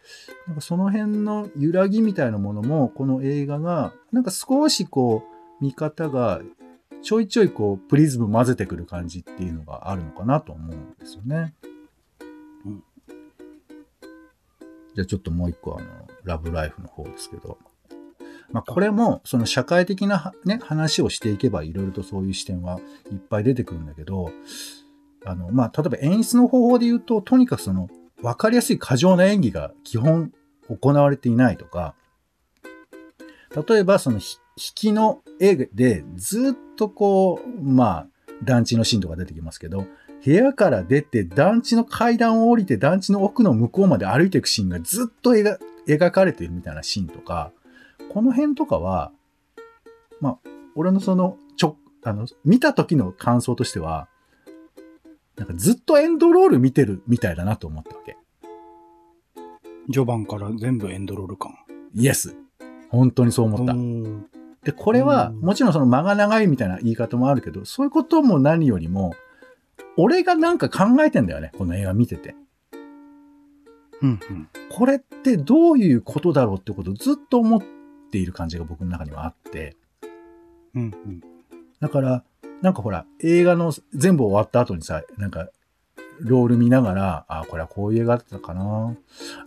[0.47, 5.23] なんかその辺の揺らぎみたいなものも、この映画が、なんか少しこ
[5.61, 6.41] う、見方が、
[7.03, 11.53] ちょいちょいこう、プリズム混ぜてくる感じっていうのがあるのかなと思うんですよね。
[12.65, 12.83] うん
[14.95, 15.87] じゃあちょっともう一個あの、
[16.23, 17.57] ラブライフの方ですけど。
[18.51, 22.79] まあこれも、その社会的なはね、話をしていけばいろいろとそういう視点は
[23.11, 24.31] いっぱい出てくるんだけど、
[25.25, 27.89] あの、まあ例えば演出の方法で言うと、とにかくその、
[28.21, 30.31] わかりやすい過剰な演技が基本
[30.69, 31.95] 行われていないとか、
[33.67, 38.07] 例えばそのひ引きの絵でずっとこう、まあ、
[38.43, 39.85] 団地のシーンとか出てきますけど、
[40.23, 47.51] 部屋から出て団地の階段を降りて団地の奥の向こうまで歩いていくシーンがずっと描描かれているみたいなシーンとか、
[48.09, 49.11] この辺とかは、
[50.21, 50.37] まあ、
[50.75, 54.07] 俺のその、ちょ、あの、見た時の感想としては、
[55.35, 58.15] なんかずっとエンドロール見てるみたいだなと思ったわけ。
[59.87, 61.55] 序盤から全部エンドロール感。
[61.95, 62.35] イエス。
[62.89, 63.75] 本当にそう思ったう。
[63.75, 64.27] ん
[64.63, 69.13] で、これは、うんもちろんその間が長いみたいな言い方もあるけど、そういうことも何よりも、
[69.97, 72.35] 俺がなんか考えてんだよね、この映画見てて。
[74.01, 74.49] うんうん。
[74.69, 77.61] これってどういうことだろうってことをずっと思っ
[78.11, 79.75] ている感じが僕の中にはあって。
[80.75, 81.21] うんうん。
[81.79, 82.23] だから、
[82.61, 85.49] なんかほら、映画の全部終わった後にさ、なんか、
[86.19, 88.95] ロール見ながら、あ、これはこういう映画だったかな。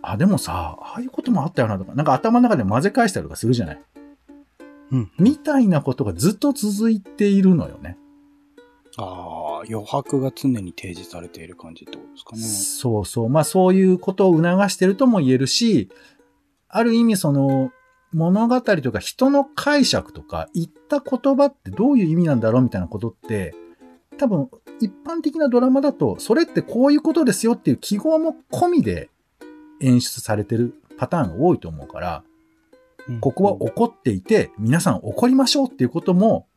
[0.01, 3.81] あ、でもさ、ああいうこともあったよなとか、なんか頭の中で混ぜ返したりとかするじゃない。
[4.91, 5.11] うん。
[5.19, 7.97] みたいなことがずっと続いているのよね。
[8.97, 12.41] ああ、余白が常に提示されている感じってことですかね。
[12.41, 13.29] そうそう。
[13.29, 15.89] まあそういうことを促してるとも言えるし、
[16.67, 17.71] ある意味その
[18.13, 23.53] 物語とか人の解釈とか言った言葉ってどういう意味なんだろうみたいなことって、
[24.17, 29.09] 多分一般的なドラマだと、それってこういうことですよっていう記号も込みで
[29.79, 32.36] 演出されてるパターンが多いと思うから、うん
[33.21, 36.47] ここは怒っていて、皆さん怒りましょうっていうことも、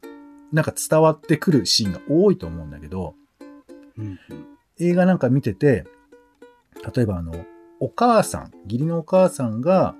[0.53, 3.15] なんか伝わってくるシーンが多いと思うんだけど、
[4.79, 5.85] 映画なんか見てて、
[6.95, 7.33] 例えばあの、
[7.79, 9.95] お母さん、義理のお母さんが、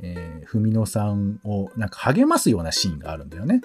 [0.00, 3.60] えー、ふみのさんをなんか励ますようなシーンがあるんだよね。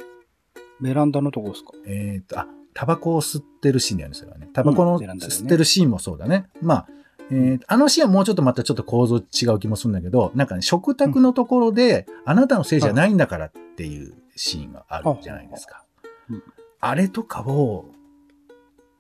[0.82, 1.72] ベランダのとこですか？
[1.86, 4.50] えっ、と、あ、タバコを吸ってるシーンだよね、それはね。
[4.52, 6.48] タバコの吸ってるシーンもそうだね。
[6.62, 6.88] まあ、
[7.34, 15.84] えーあのシーンはもうちょっとまたちょっと構造違う気もするんだけど、なんかね、食卓のところで、あなたのせいじゃないんだからっていうシーンがあるじゃないですか
[16.30, 16.44] うん。
[16.80, 17.86] あれとかを、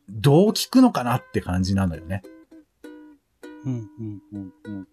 [0.09, 2.23] どう聞くのかなって感じなのよね。
[3.65, 4.87] うんうんうんうん。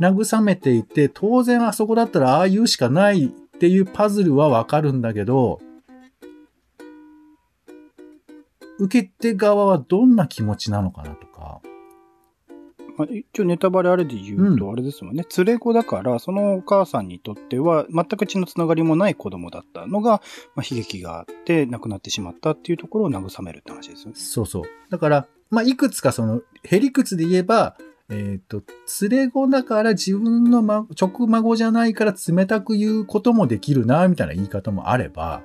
[0.00, 5.60] 慰めていて、当然あそこだったらああ言うしかないっていうパズルはわかるんだけど、
[8.78, 11.31] 受け手側はどんな気持ちなのかなとか。
[12.96, 20.22] まあ、一応ネタバレあれで言うと、うんあれですもんね、連れ子だから、そのお母さんにとっては、全く血のつながりもない子供だったのが、
[20.54, 24.14] まあ、悲劇があって、亡くなってしまったっていうところを慰めるって話ですよね。
[24.16, 24.62] そうそう。
[24.90, 27.76] だから、まあ、いくつかその、へりくつで言えば、
[28.08, 28.62] えっ、と、
[29.08, 35.42] 連れ子だから自分の、ま、直孫じゃないから冷たく言うこともできるな、みたいな言い方もあれば、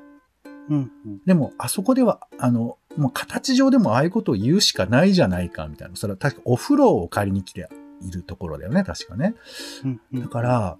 [0.69, 1.21] うんうん。
[1.25, 5.95] でも、あそこでは、あの、もう形上でもああいうことを言うしかないじゃないか、みたいな。
[5.95, 7.69] それは確かお風呂を借りに来て
[8.01, 9.35] いるところだよね、確かね。
[9.83, 10.77] うんうんだから、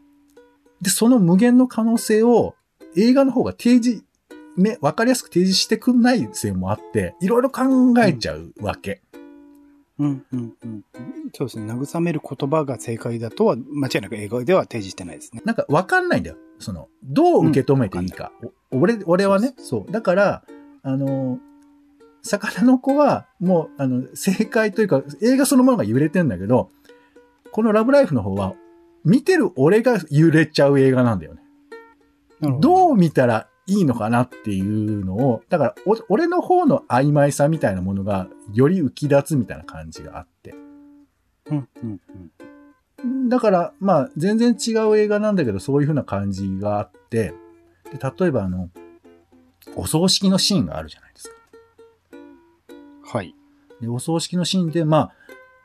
[0.82, 2.56] で、その無限の可能性を
[2.96, 4.04] 映画の方が提示、
[4.56, 7.64] め、わかりやすく提示してくんないせいもあって、いろいろ考
[8.04, 9.02] えちゃうわけ。
[10.00, 10.84] うんうんうん。
[11.34, 11.72] そうですね。
[11.72, 15.42] 慰める言葉が正解だとは、間違いなく映画では提示してないですね。
[15.46, 16.38] なんかわかんないんだよ。
[16.60, 18.32] その、どう受け止めていいか。
[18.44, 19.92] お俺、俺はね、そう。
[19.92, 20.44] だから、
[20.84, 21.40] あの、
[22.22, 26.70] 魚の子は、もう、あの、正解というか、映画そのものが揺れてんだけど、
[27.52, 28.54] このラブライフの方は、
[29.06, 31.42] 見てる俺が揺れちゃう映画なんだよね。
[32.60, 40.54] どう見たらいいのかなっていうのを、だからお、俺の方の曖昧さみたいなものが、より浮き立つみたいな感じがあって。
[41.50, 42.02] うんうん
[43.04, 43.30] うん。
[43.30, 47.34] だから、まあ、全然違う映画なんだけど、そういう風な感じがあって、
[47.92, 48.70] で、例えばあの、
[49.76, 51.36] お葬式のシーンがあるじゃないですか。
[53.04, 53.36] はい。
[53.82, 55.12] で、お葬式のシーンで、まあ、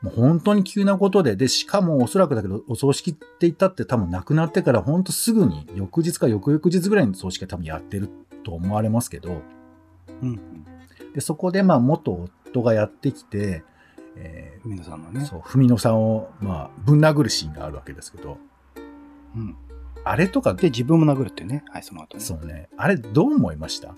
[0.01, 8.09] もう本当に急なことで、で、しかもおそらくだけど、お葬式って言ったって多分亡くなってから本当すぐに、翌日か翌々日ぐらいに葬式は多分やってる
[8.43, 9.41] と思われますけど、
[10.21, 10.65] うんうん。
[11.13, 13.63] で、そこでまあ元夫がやってきて、
[14.15, 15.25] え皆さんのーね。
[15.25, 18.37] そう、文野さんを、まあ、ぶん殴るシーンがあるわけですけど、
[19.35, 19.55] うん。
[20.05, 20.53] あれとか。
[20.53, 21.63] で、自分も殴るってね。
[21.71, 22.23] はい、その後ね。
[22.23, 22.69] そうね。
[22.77, 23.95] あれ、どう思いました？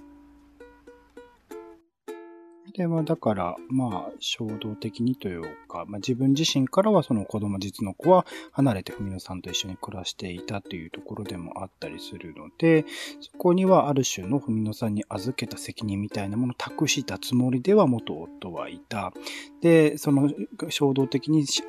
[2.73, 12.85] では、だから、まあ、衝動的にというか、まあ、自分自身からはその子供実の子は離れて文野さんと一緒に暮らしていたというところでもあったりするので、
[13.21, 19.13] そこにはある種の文野さんに預けた責任みたいなものを託したつもりでは元夫はいた。
[19.61, 20.29] で、その
[20.69, 21.63] 衝動的に死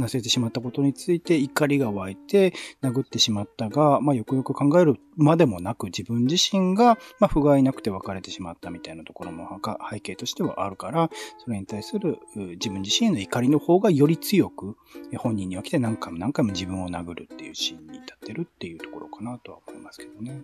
[0.00, 9.60] なせてしまったことについて怒りが湧いて殴ってしまったが、まあ、よくよく考えるまでもなく自分自身が、まあ、不甲斐なくて別れてしまったみたいなところも
[9.90, 14.76] 背景としてはあるから、それに対する自分自身の怒りの方がより強く、
[15.18, 20.42] 本人には来て何回も何回も自分を殴るっていうシーンに至ってるっていうところかなとは思いますけどね。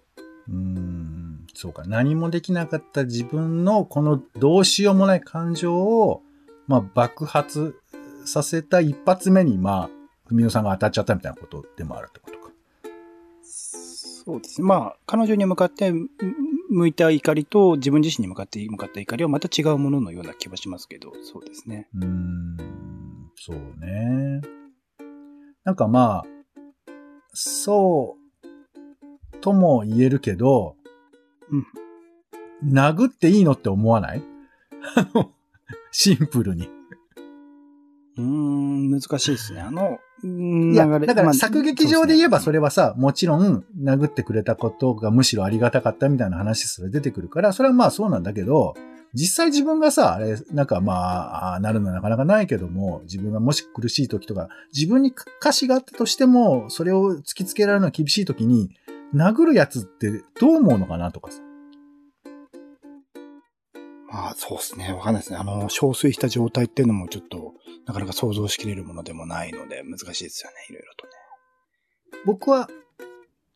[0.48, 1.82] うーん、そうか。
[1.86, 6.22] 何もできなかった自分のこのどうしようもない感情を、
[6.66, 7.78] まあ、爆発
[8.24, 9.90] させた一発目に、まあ、
[10.28, 12.48] 文野さんが当たっちゃったみたいなことでもあるってことか。
[13.42, 14.66] そうですね。
[14.66, 15.90] まあ、彼女に向かって
[16.70, 21.88] 向いた怒りと自分自身に向かって向かった怒りはまた違うもののような気はしますけど、そうですね。
[21.94, 22.56] うん、
[23.36, 24.40] そうね。
[25.64, 26.24] なんかまあ、
[27.32, 30.76] そうとも言えるけど、
[31.50, 31.66] うん。
[32.72, 34.22] 殴っていいのって思わない？
[35.92, 36.68] シンプルに。
[38.16, 39.60] うーん、難しいですね。
[39.60, 48.74] あの、いや、だから作劇場で言えばそれはさ、もちろん殴ってくれたことがむしろありがたかったみたいな話すら出てくるから、それはまあそうなんだけど、
[49.14, 58.70] 実際自分がさ、あれ、なんかまあ、なるのはなかなかないけども、自分がもし苦しい時とか、自分に歌詞があったとしても、それを突きつけられるのは厳しい時に、
[59.14, 61.40] 殴るやつってどう思うのかなとかさ。
[64.10, 64.92] まあ、そうですね。
[64.92, 65.38] わかんないですね。
[65.38, 67.54] あの、憔悴した状態っていうのもちょっと、
[67.86, 70.56] なかなか想像しきれるものでもないので、難しいですよね。
[70.70, 71.12] いろいろとね。
[72.24, 72.68] 僕は、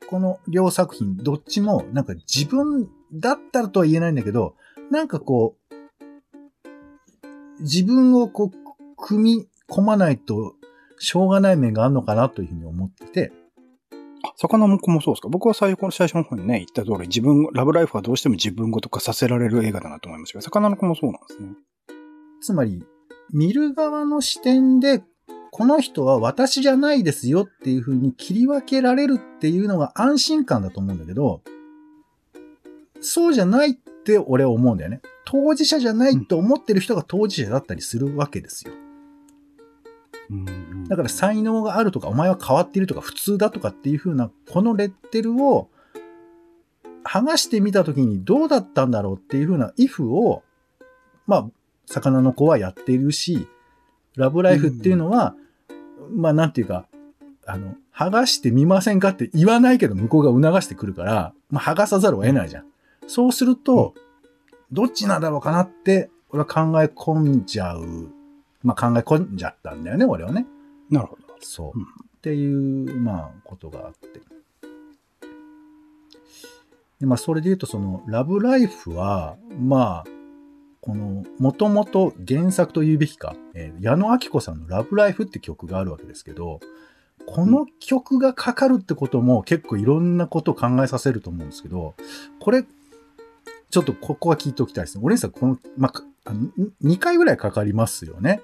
[0.08, 4.54] この両作品、どっちも、なんか自分だったらとは言えないんだけど、
[4.90, 10.54] なんかこう、自分をこう、組み込まないと、
[10.98, 13.32] しょうがない面があるのかなというふうに思ってて、
[14.37, 15.28] 魚も子もそうですか？
[15.28, 21.48] 僕は最初最初の方にね、言った通り、自分、ラブライフはどうしても自分ごと化させられる映画だなと思いましたけど、魚の子もそうなんですね。
[22.40, 22.85] つまり、
[23.32, 25.02] 見る側の視点で、
[25.50, 31.42] この人は私じゃないですよっていう風に切り分けられるっていうのが安心感だと思うんだけど、
[33.00, 35.02] そうじゃないって俺は思うんだよね。
[35.24, 38.72] 当事者じゃないと思ってる人が当事者だったりするわけですよ。
[40.88, 45.68] だから才能があるとか、お前は変わっているとか、普通だとかっていう風な、このレッテルを
[47.05, 50.42] 剥がしてみたときにどうだったんだろうっていう風な if を、
[51.27, 51.47] まあ、
[51.87, 53.47] 魚の子はやっているし、
[54.16, 55.35] ラブライフっていうのは、
[56.11, 56.87] まあなんていうか、
[57.47, 62.64] あの、剥がしてみませんかって言わないけど向こうが促してくるから、まあ剥がさざるを得ないじゃん。
[63.07, 63.95] そうすると、
[64.71, 68.09] どっちなんだろうかなって、俺は考え込んじゃう
[68.62, 70.46] まあ、考え込んじゃったんだよね、俺はね。
[70.90, 71.22] なるほど。
[71.40, 71.79] そう。
[71.79, 71.87] うん、っ
[72.20, 74.20] ていう、まあ、ことがあって。
[77.01, 80.11] で、まあ、それで言うと、その、ラブライフは、まあ、
[80.81, 86.61] この、もともと原作と言うべきか、えー、矢野明子さんのラブライフって曲があるわけですけど、
[87.27, 91.94] この曲がかかるってことも結構いろんなことを考えさせると思うんですけど、
[92.40, 92.64] これ、
[93.70, 95.05] ちょっとここは聞いておきたいですね。
[95.05, 95.92] お姉さん、この、ま
[96.25, 96.31] あ、
[96.83, 98.42] 2回ぐらいかかりますよね。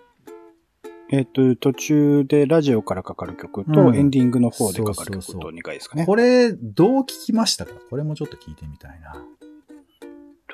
[1.10, 6.04] えっ、ー、と、途中でラジオからかかる曲と、うん、エンディングの方でかかる曲と2回ですかね。
[6.04, 7.72] これ、どう聞きましたか？
[7.88, 9.14] これもちょっと聞いてみたいな。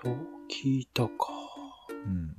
[0.02, 0.16] どう
[0.48, 1.10] 聞いたか。
[1.90, 2.36] うん。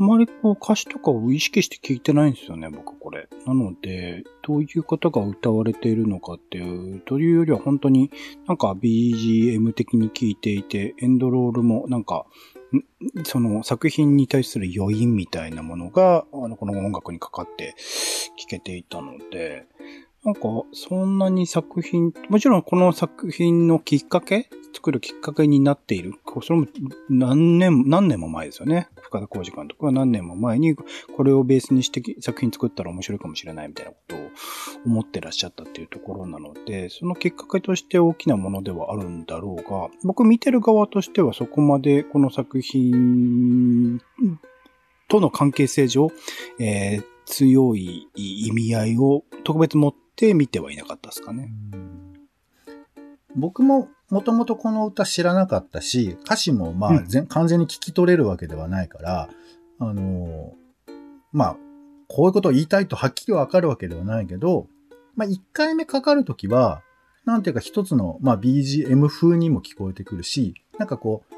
[0.00, 3.28] あんまりこう歌詞とかを意識して聞いてないんですよね、僕これ。
[3.46, 8.10] なので、どういう方が歌われているのかっていう、というよりは本当に
[8.46, 12.26] なんか BGM 的に聞いていて、エンドロールもなんか
[13.24, 17.74] その作品に対する余韻みたいなものが、あの、この音楽にかかって
[18.38, 19.66] 聞けていたので、
[20.24, 20.40] なんか、
[20.72, 26.14] そんなに作品、もちろんこの作品のきっかけ作るきっかけになっている。
[26.42, 26.66] それも
[27.08, 28.88] 何年、何年も前ですよね。
[29.08, 34.18] 深田浩二監督は何年も前に、これをベースにして作品作ったら面白いかもしれないみたいなことを
[34.84, 44.00] 思ってらっしゃったっていうところなので、そのきっかけとして大きなものではあるんだろうが、僕見てる側としてはそこまでこの作品
[45.08, 46.10] との関係性上、
[46.60, 51.50] えー、強い意味合いを特別持って見てはいなかったですかね。
[53.34, 59.28] 僕ももともとこの歌知らなかったし、歌詞もまあ、うん、完全に聞き取れるわけではないから、
[59.78, 60.92] あのー、
[61.32, 61.56] まあ、
[62.08, 64.66] こういうことを言いたいとはっきりわかるわけではないけど、
[65.14, 66.82] まあ、1回目かかるときは、
[67.26, 71.34] なんていうか一つの、まあ、BGM 風にも聞こえてくるし、なんかこう、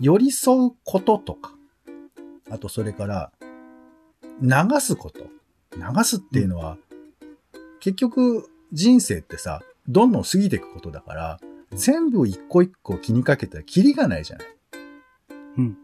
[0.00, 1.52] 寄り添うこととか、
[2.50, 3.32] あとそれから、
[4.42, 5.26] 流すこと。
[5.76, 6.78] 流すっていうのは、
[7.80, 11.40] 結局人生ってさ、どんどん過ぎていくことだから、
[11.72, 14.46] 全部一個一個気にかけたらキリがないじゃない。
[15.58, 15.70] うん。
[15.70, 15.74] っ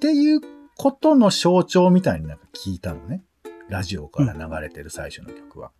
[0.00, 0.40] ていう
[0.76, 3.22] ことの象徴みたいになんか聞いたのね。
[3.68, 5.70] ラジオから流れてる最初の曲は。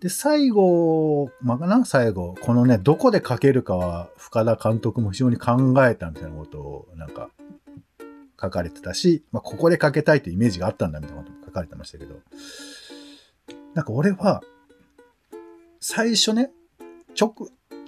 [0.00, 7.30] で、最後、まあ、な、最後、このね、どこで書けるかは、深田監督も非常に考えたみたいなことを、なんか、
[8.40, 12.14] 書かれてたし、まあ、ここで書けたいってイメージがあったんだみたいなことも書かれてましたけど、
[13.74, 14.42] なんか俺は、
[15.80, 16.50] 最初ね、
[17.18, 17.34] 直、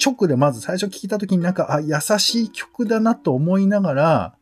[0.04, 4.36] 直でまず最初聞いた時になんか、あ、優しい曲だなと思いながら、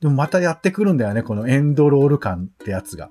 [0.00, 3.10] でもまたやってくるんだよね、このエンドロール感ってやつが。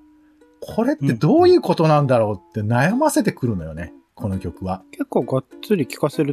[0.62, 4.84] これってどういうことなんだろうって悩ませてくるのよね、この曲は。
[4.92, 6.26] 結構がっつり聴かせ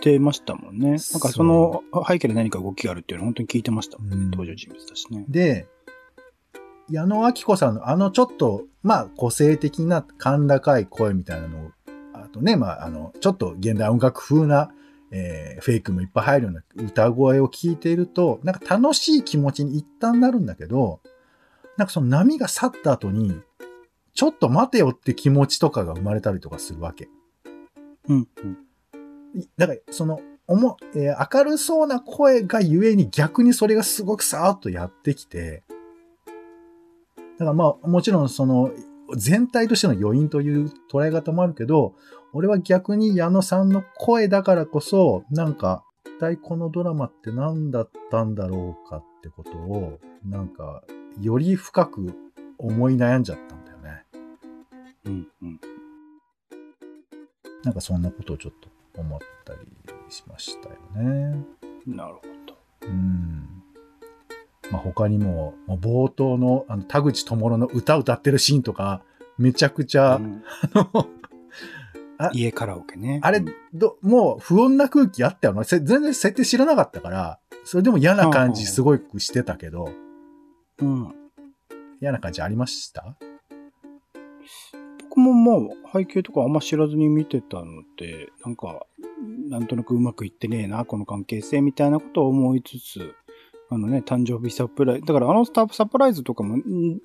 [0.00, 0.90] てましたもんね。
[0.90, 5.24] なんかその背景で何か動きがあるっていうのは本当に聞いてましたもんね、うん、登場人物だしね。
[5.28, 5.66] で、
[6.90, 11.70] 矢野明子さんのあのちょっと、まあ個性的な甲高い声みたいなのを、
[12.22, 14.70] あとね、まああの、ちょっと現代音楽風な、
[15.10, 21.00] えー、フェイクもいっぱい入るような歌声を聞いていると、なんか楽しい気持ちに一旦なるんだけど、
[21.76, 23.40] なんかその波が去った後に、
[24.14, 27.08] ちょっと待てよって気持ちとかが生まれたりとかするわけ。
[28.08, 28.28] うん。
[29.56, 35.62] だから、その、おも、えー、明るそうな声がゆえに逆にそれがすごくさーっとやってきて、
[37.38, 38.70] だからまあ、もちろんその、
[39.16, 41.94] 全体としての余韻という捉え方もあるけど、
[42.32, 50.82] 俺は逆に矢野さんの声だからこそ、なんか、一体このドラマって何だったんだろうかってことを、なんか、
[51.20, 52.14] より深く
[52.58, 54.04] 思い悩んじゃったんだよね。
[55.04, 55.60] うんうん。
[57.64, 59.60] なんかそんなことをちょっと思ったり
[60.08, 61.44] しましたよね。
[61.86, 62.56] なるほど。
[62.82, 63.31] うん。
[64.72, 69.02] まあ、他にも、も冒頭のあの田口智の歌歌ってるシーンとか、
[69.36, 70.42] めちゃくちゃ、うん、
[72.16, 73.20] あの家カラオケね。
[73.22, 73.44] あれ、
[73.74, 75.62] ど、もう不穏な空気あったよな。
[75.64, 79.90] 全然設定知らなかったから、それでも嫌な感じすごくしてたけど、
[80.78, 81.14] うん。
[82.00, 83.14] 嫌な感じありました？
[85.10, 88.86] 僕ももう背景とかあんま知らずに見てたので、なんか、
[89.50, 93.14] なんとなくうまくいってねえな、この関係性みたいなことを思いつつ、
[93.72, 95.06] あのね、誕生日サプライズ。
[95.06, 96.58] だからあのスタサプライズとかも、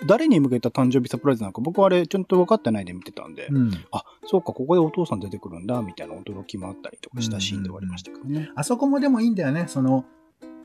[0.06, 8.30] 誰に向けた誕生日サプライズなんか僕はあれちゃんと分かってないで見てたんで、うん、あ、そうか、ここでお父さん出てくるんだ、みたいな驚きもあったりとかしたシーンではありましたけどね。
[8.30, 9.66] うんうんあそこもでもいいんだよね。
[9.68, 10.06] その、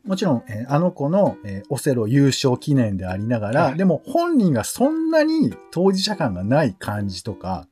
[0.05, 7.69] もちろん、えー、あの子の、えー、オセロ優勝記念でありながら、はい、でも本人がそんなに当事者感がない感じとか、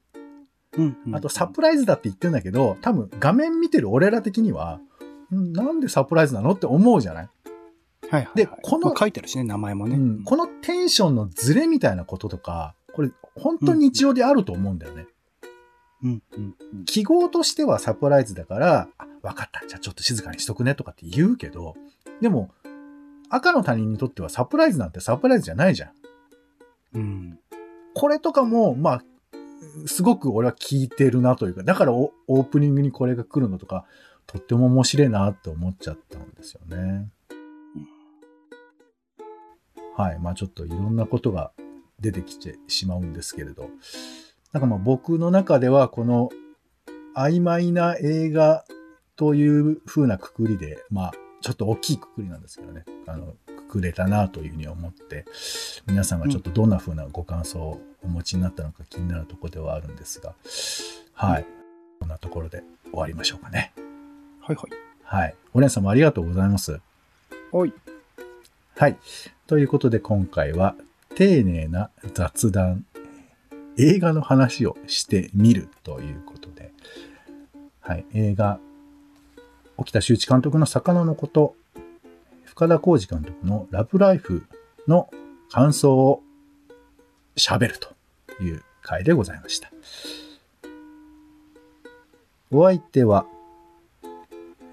[0.78, 4.80] うんうん、あとサプライズだって言ってんだけど、多分画面見てる俺ら的には、
[5.34, 7.28] んなんでサプライズなのって思うじゃない？
[8.10, 15.06] はいはい、はい、で、この、まあ、書いてあるしね、名前もね、うん、このテンションのズレみたいなこととか、これ、本当に日常であると思うんだよね。
[16.02, 16.84] うん、うん、うん。
[16.86, 19.66] 記号としてはサプライズだから、あ、わかった。
[19.66, 21.74] じゃあちょっと静かにしとくねとかって言うけど、
[22.20, 22.50] でも、
[23.28, 25.92] 赤の他人にとってはサプライズなんてサプライズじゃないじゃん。
[26.94, 27.38] うん。
[27.94, 29.02] これとかも、まあ、
[29.86, 33.84] すごく俺は聞いてるなというか、だからオープニングにこれが来るのとか、
[34.26, 37.08] とっても面白いなって思っちゃったんですよね。
[40.00, 40.18] はい。
[40.18, 41.52] まあちょっといろんなことが
[42.00, 43.68] 出てきてしまうんですけれど。
[44.52, 46.30] なんかまあ僕の中ではこの
[47.14, 48.64] 曖昧な映画
[49.16, 52.84] という風なくくりで、まあちょっと大きいくくりなんですけどね。
[53.06, 55.26] あの、くくれたなというふうに思って、
[55.86, 60.34] 皆さんがちょっとどんな風なご感想をお持ちになったのか気になるところではあるんですが、
[61.12, 61.46] はい。
[61.98, 63.72] こんなところで終わりましょうかね。
[64.40, 64.66] はいはい。
[65.04, 65.34] はい。
[65.52, 66.80] お姉さんもありがとうございます。
[67.52, 67.72] はい。
[68.80, 68.96] はい。
[69.46, 70.74] ということで今回は
[71.14, 72.86] 丁寧な雑談、
[73.76, 76.72] 映画の話をしてみるということで、
[77.80, 78.06] はい。
[78.14, 78.58] 映画、
[79.76, 81.56] 沖田修一監督の魚のこと、
[82.46, 84.46] 深田浩二監督のラブライフ
[84.88, 85.10] の
[85.50, 86.22] 感想を
[87.36, 87.90] 喋ると
[88.42, 89.70] いう回でございました。
[92.50, 93.26] お相手は、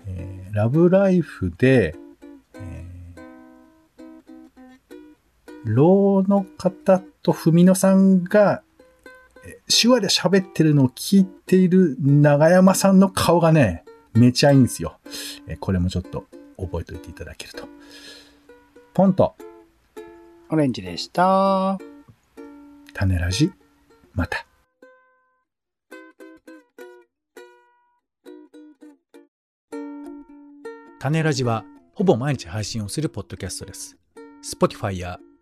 [0.05, 1.93] えー、ラブライフで、
[5.67, 8.63] ろうの方と文野さんが
[9.67, 14.97] 手話で喋ってるのを聞いている長山さんの顔がね、めちゃいいんですよ。
[15.59, 16.25] これもちょっと
[16.57, 17.67] 覚えておいていただけると。
[18.93, 19.35] ポンと。
[20.49, 21.77] オレンジでした。
[22.93, 23.51] 種ラジ、
[24.13, 24.45] また。
[30.99, 31.63] 種ラジは、
[31.93, 33.95] ほぼ毎日配信をするポッドキャストです。
[34.43, 35.19] Spotify や